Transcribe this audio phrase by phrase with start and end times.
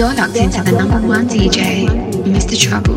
[0.00, 1.86] You're locked into the number one DJ,
[2.24, 2.58] Mr.
[2.58, 2.94] Trouble.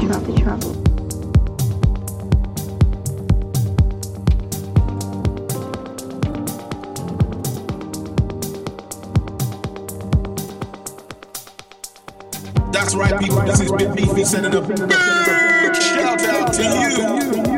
[12.71, 13.41] That's right, people.
[13.41, 17.52] This is Big Beefy sending a big shout out to you.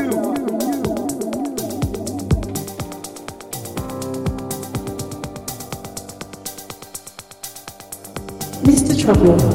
[9.26, 9.55] Mr.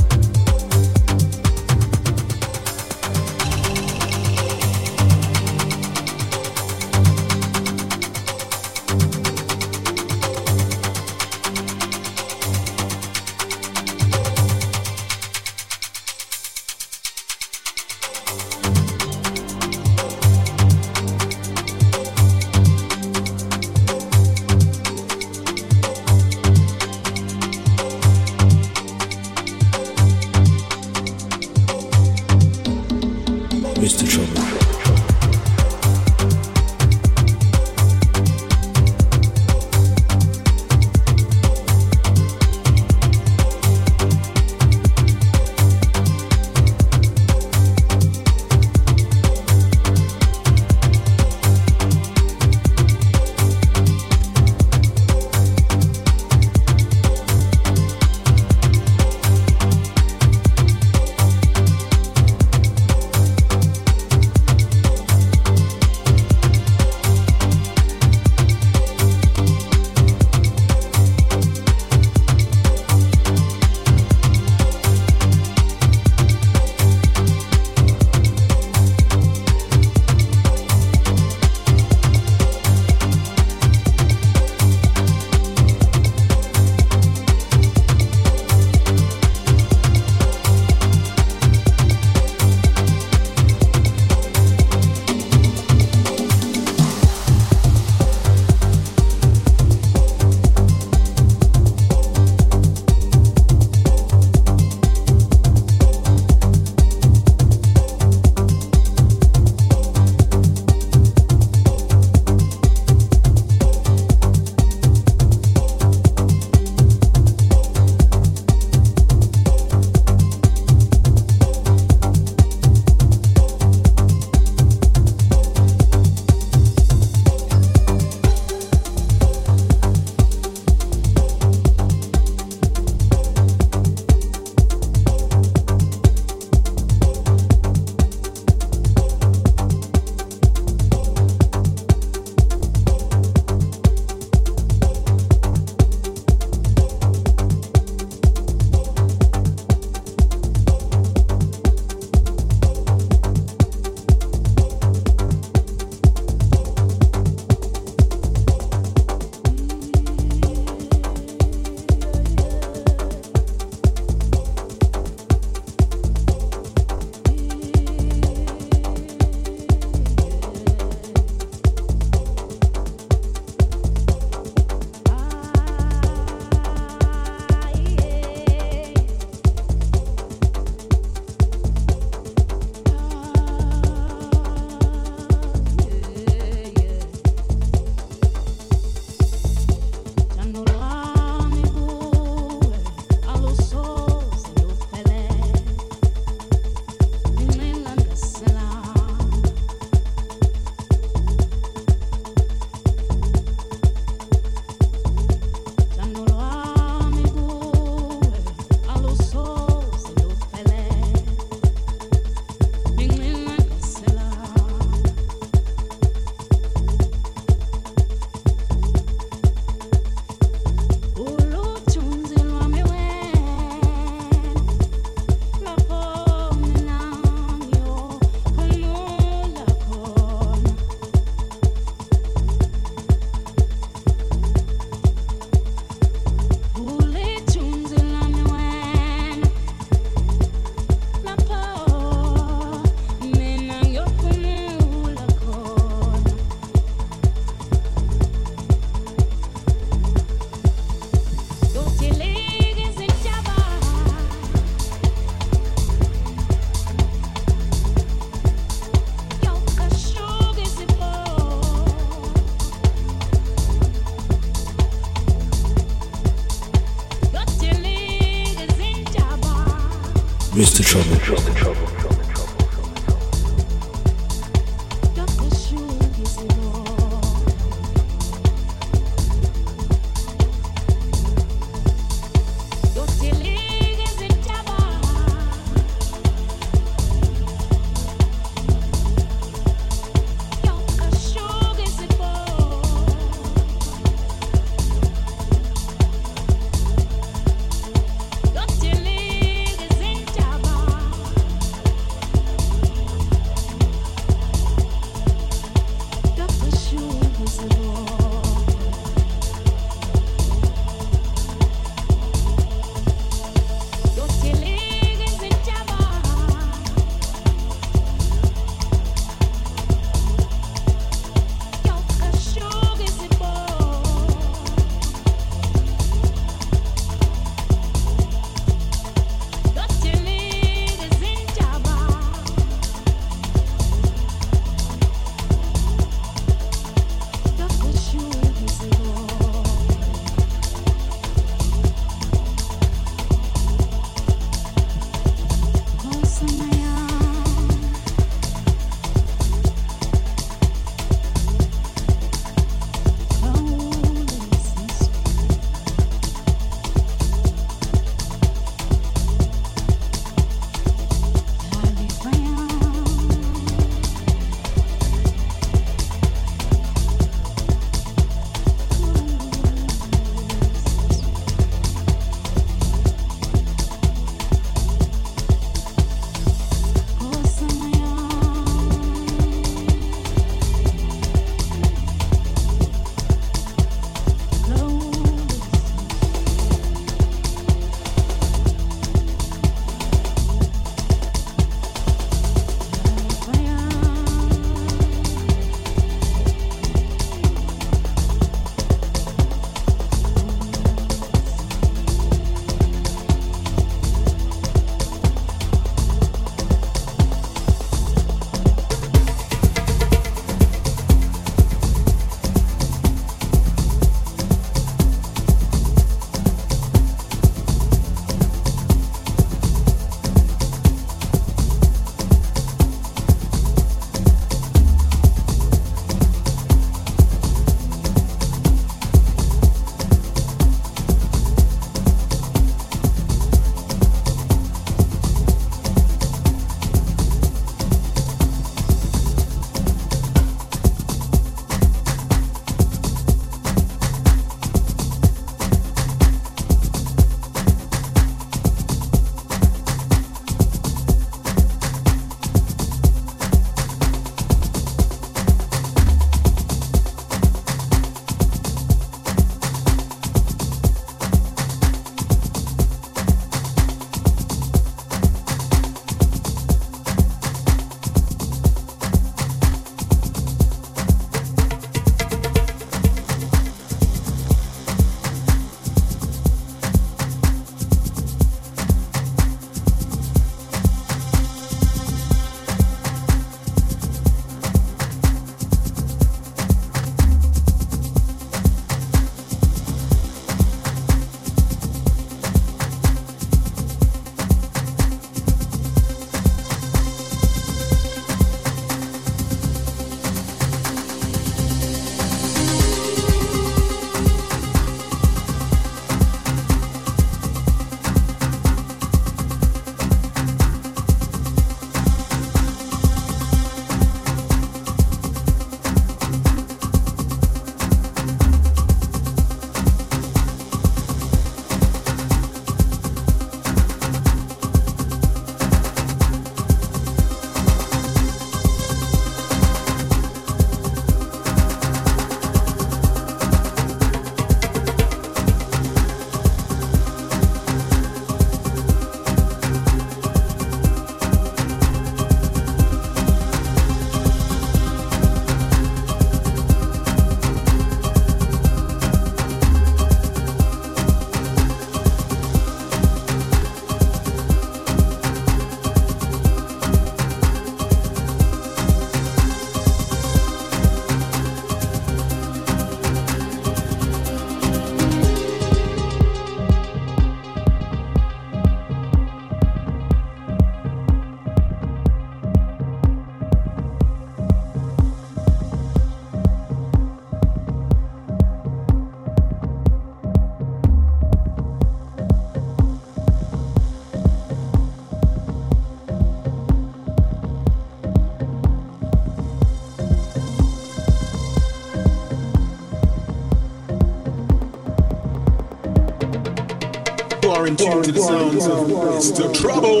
[597.60, 599.54] are in tune to the sounds of Mr.
[599.54, 600.00] Trouble.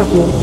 [0.00, 0.39] Mr.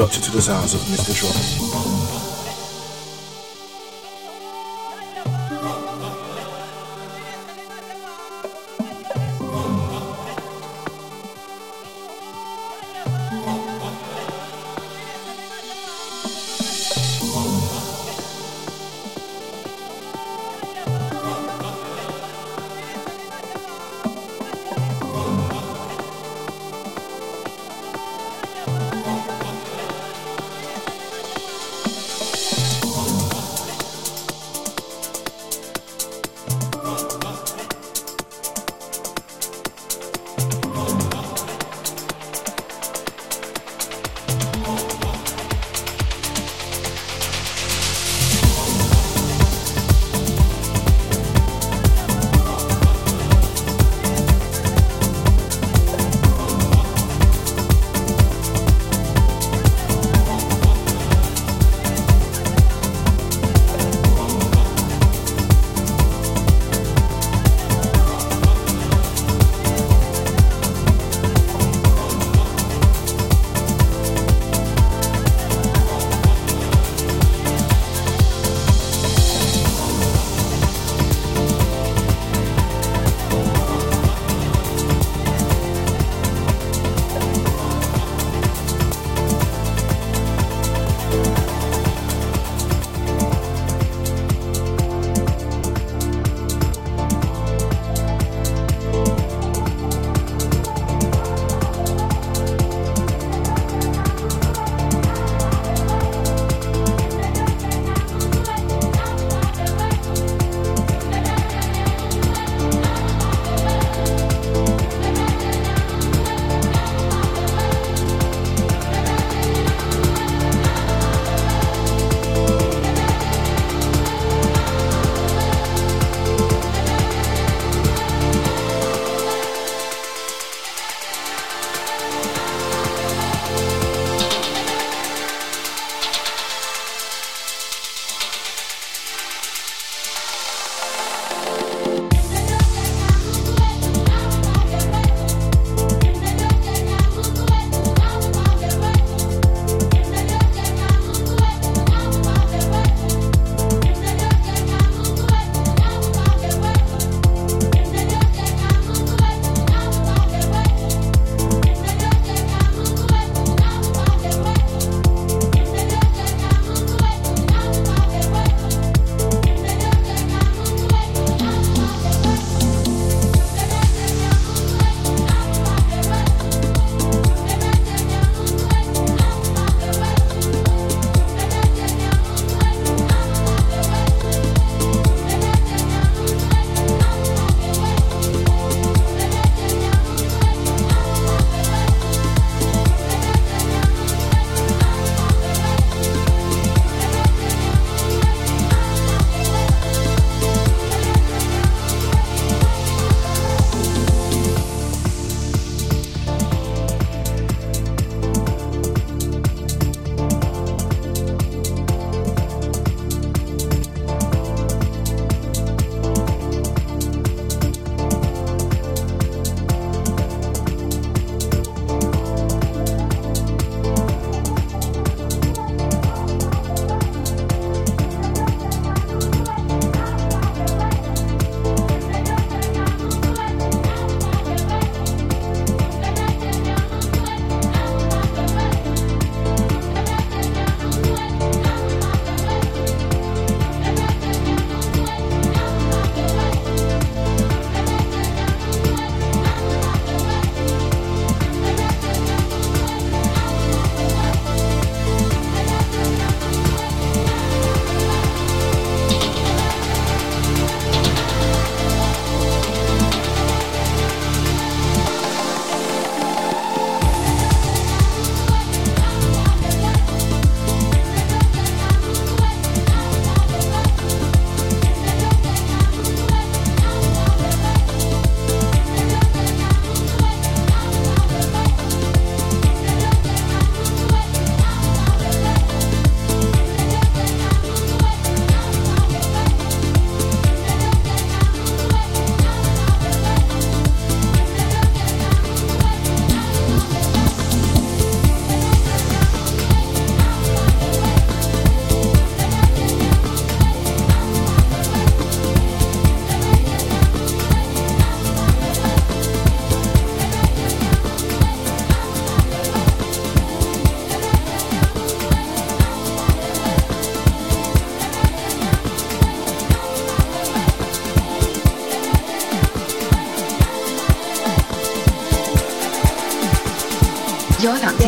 [0.00, 1.14] Were locked the sounds of Mr.
[1.14, 1.69] Trouble.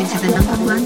[0.02, 0.84] Into the number one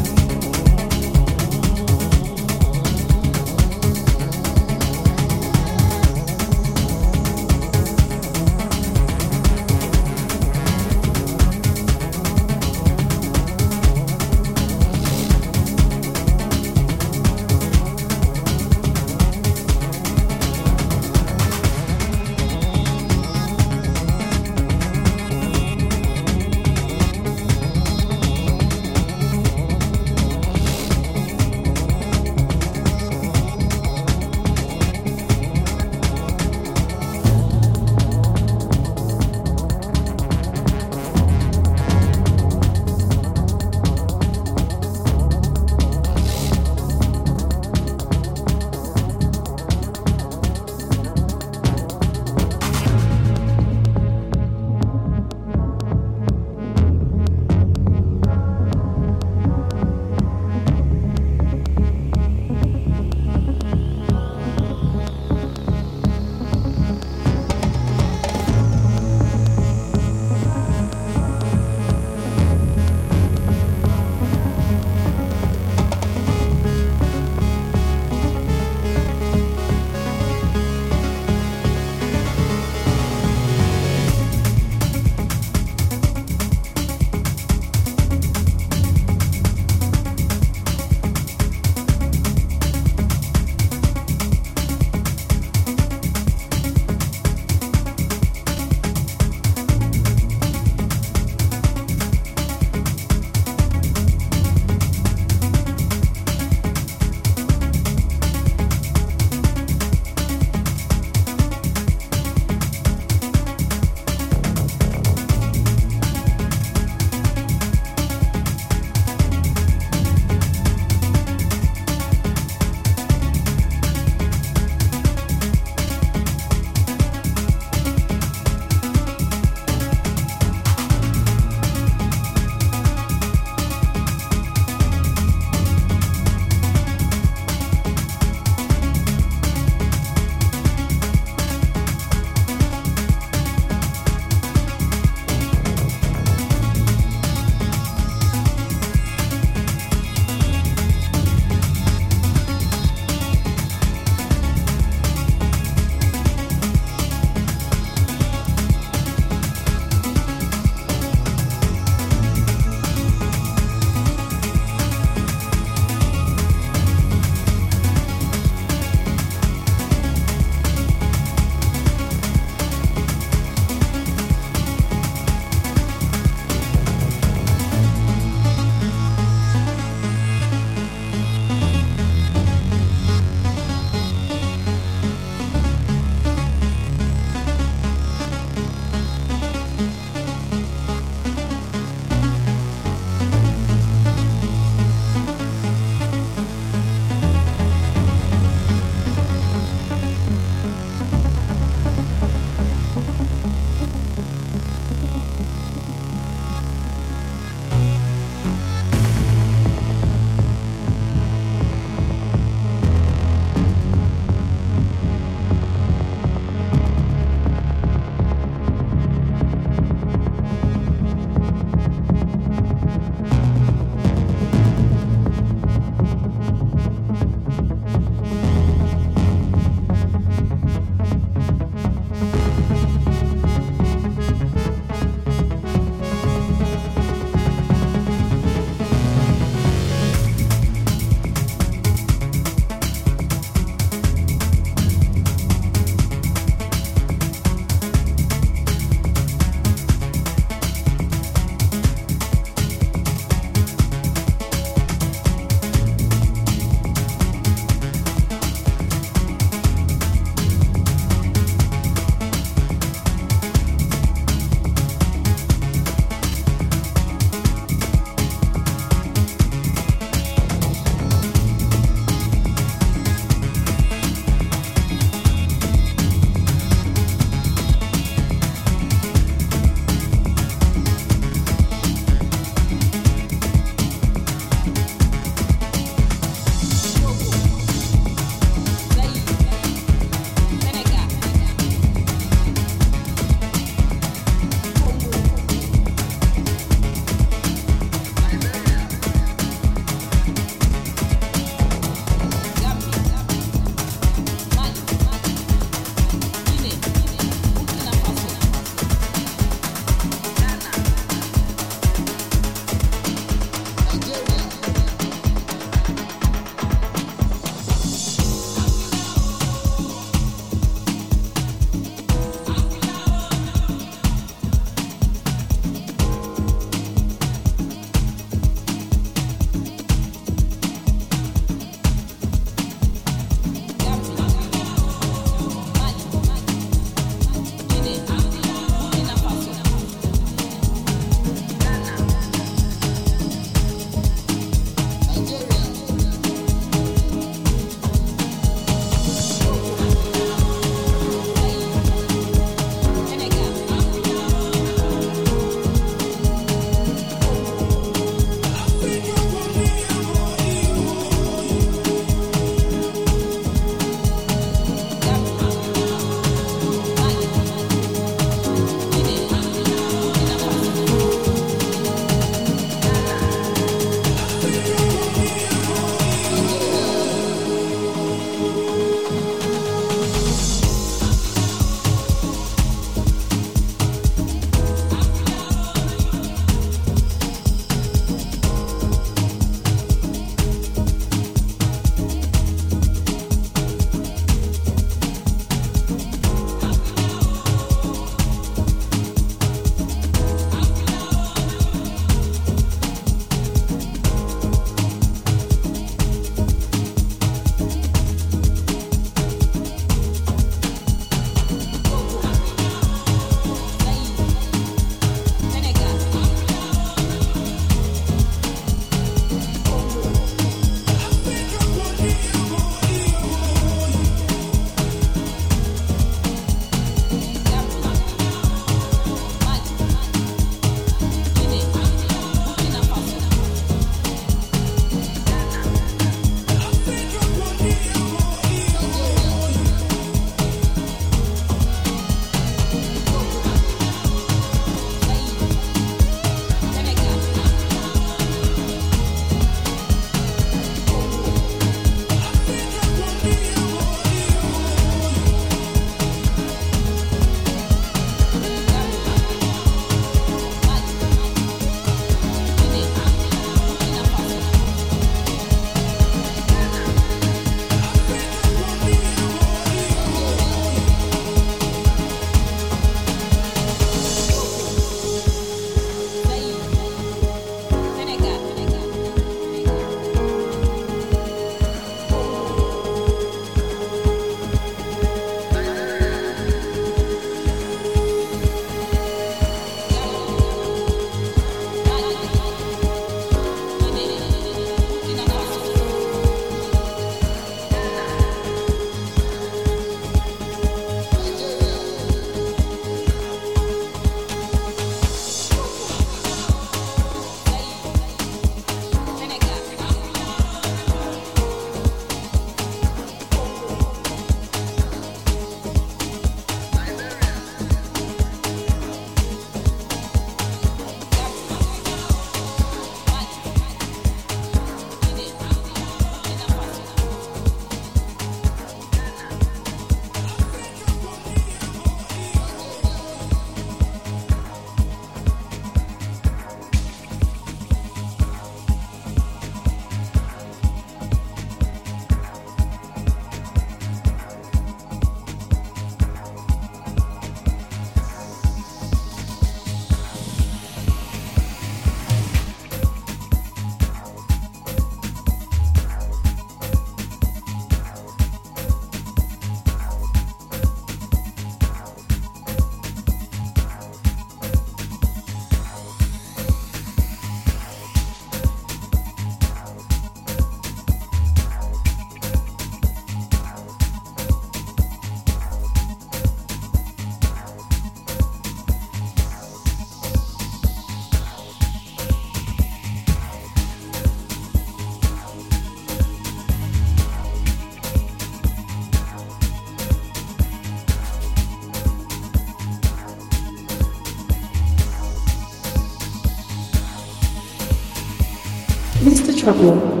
[599.41, 600.00] Trouble.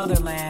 [0.00, 0.49] Hospitality,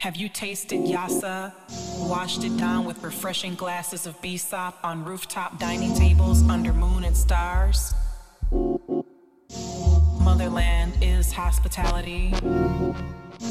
[0.00, 1.52] Have you tasted yassa,
[2.08, 7.14] washed it down with refreshing glasses of bissap on rooftop dining tables under moon and
[7.14, 7.92] stars?
[10.22, 12.32] Motherland is hospitality.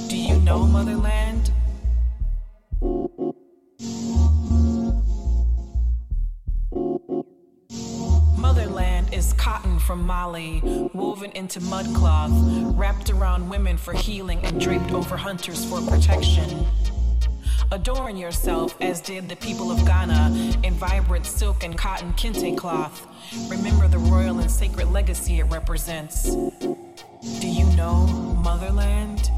[0.07, 1.51] Do you know Motherland?
[9.19, 10.61] is cotton from Mali,
[10.93, 12.31] woven into mudcloth,
[12.77, 16.65] wrapped around women for healing and draped over hunters for protection.
[17.73, 23.05] Adorn yourself as did the people of Ghana in vibrant silk and cotton kente cloth.
[23.49, 26.23] Remember the royal and sacred legacy it represents.
[27.41, 28.07] Do you know
[28.41, 29.29] motherland?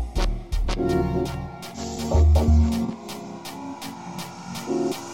[4.62, 5.11] Thank you.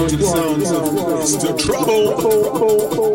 [0.00, 1.58] The sounds of Mr.
[1.58, 3.11] Trouble.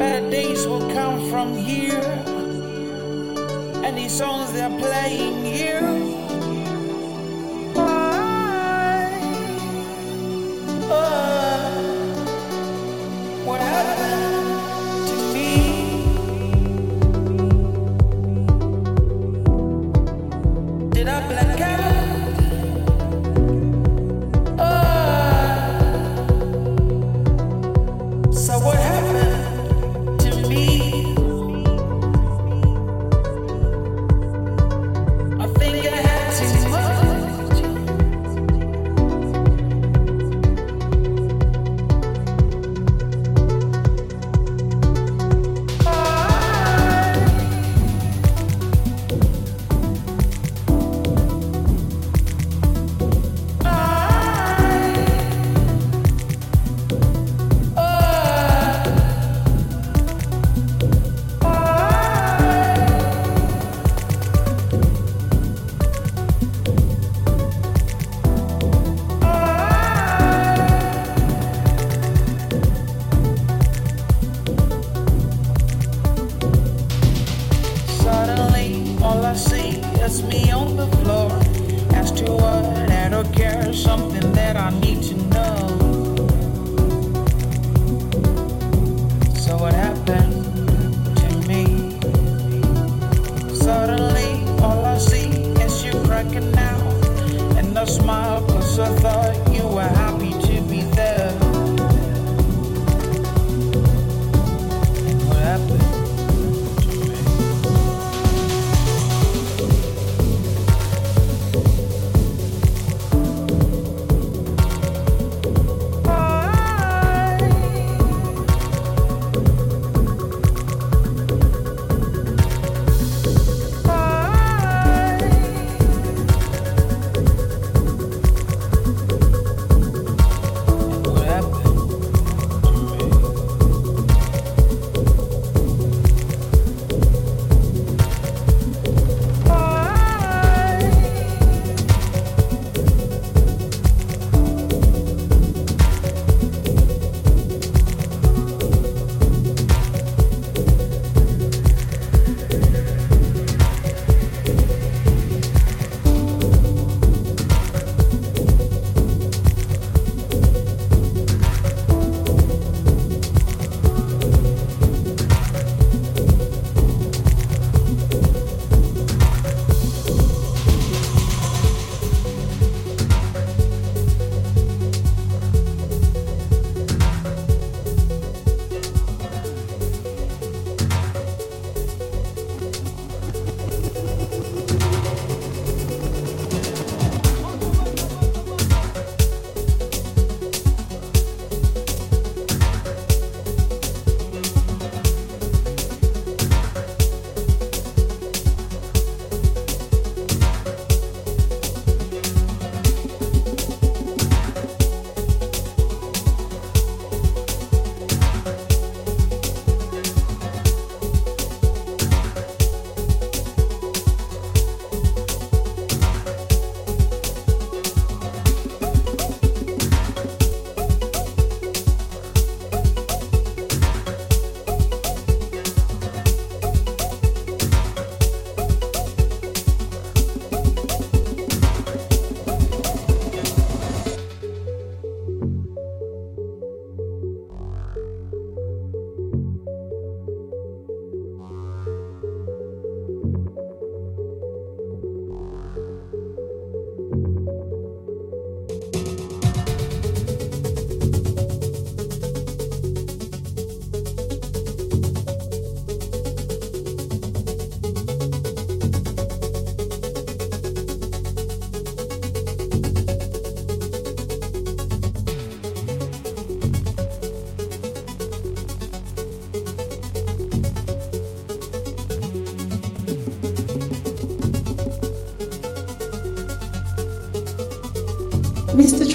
[0.00, 2.00] Better days will come from here,
[3.84, 6.29] and these songs they're playing here.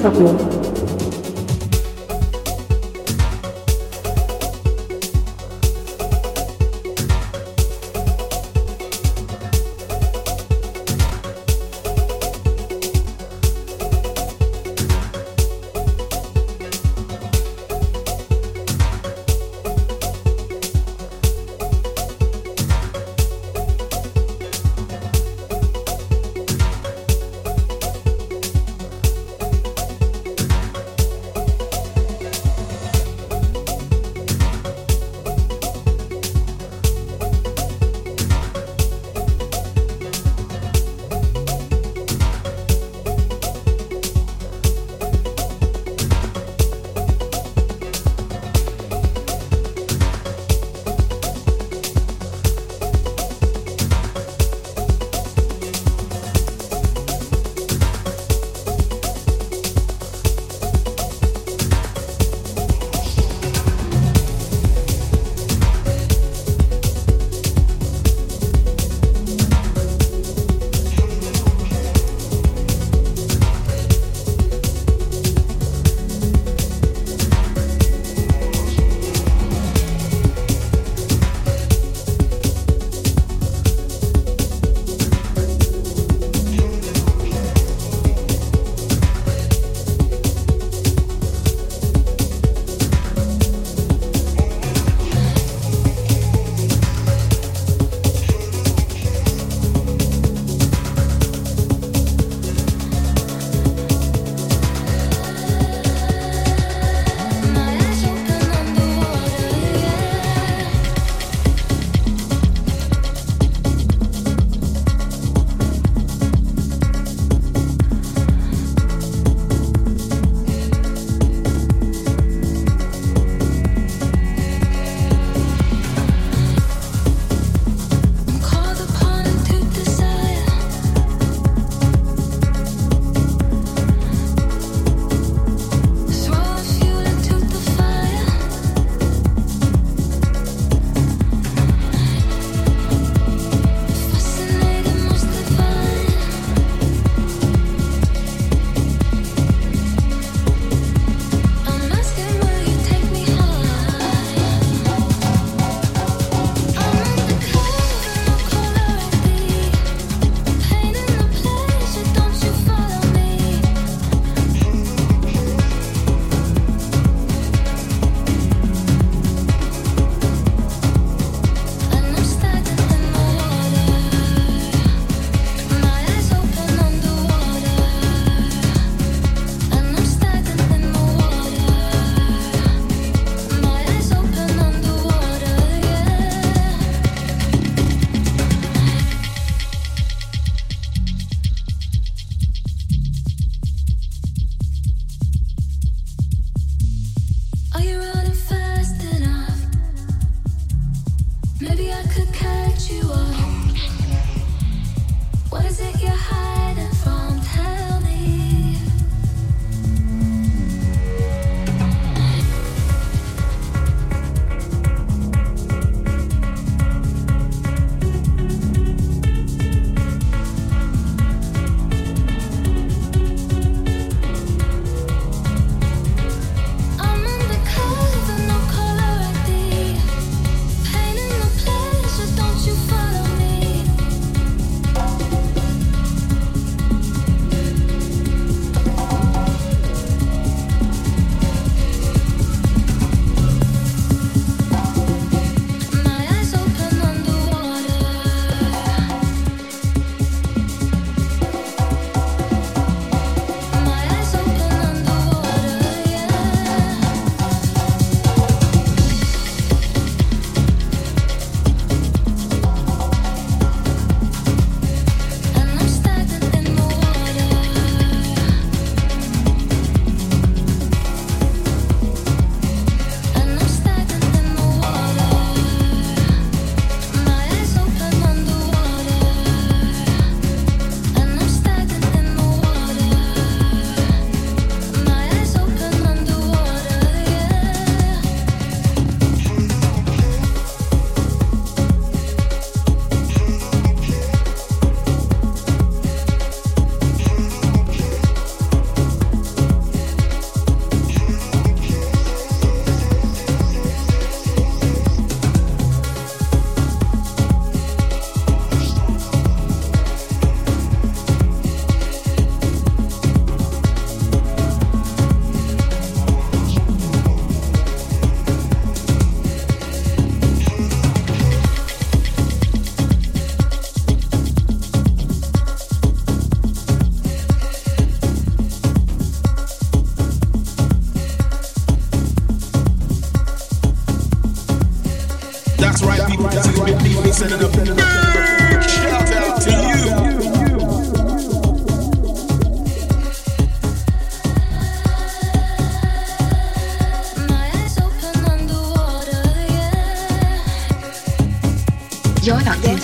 [0.06, 0.55] Mr.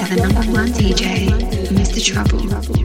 [0.09, 1.27] The number one DJ,
[1.69, 2.03] Mr.
[2.03, 2.80] Trouble.